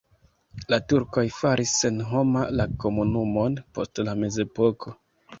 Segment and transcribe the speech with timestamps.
[0.73, 4.95] La turkoj faris senhoma la komunumon post la mezepoko.